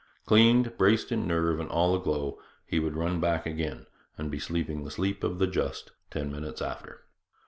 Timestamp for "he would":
2.65-2.95